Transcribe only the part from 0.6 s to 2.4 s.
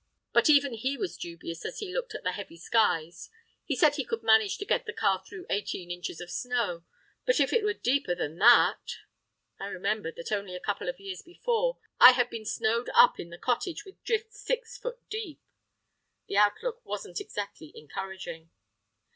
he was dubious as he looked at the